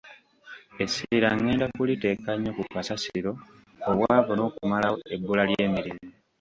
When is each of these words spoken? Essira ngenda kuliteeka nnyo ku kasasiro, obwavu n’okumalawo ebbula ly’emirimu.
Essira 0.83 1.29
ngenda 1.37 1.65
kuliteeka 1.75 2.29
nnyo 2.35 2.51
ku 2.57 2.63
kasasiro, 2.73 3.31
obwavu 3.89 4.31
n’okumalawo 4.35 4.97
ebbula 5.13 5.43
ly’emirimu. 5.49 6.01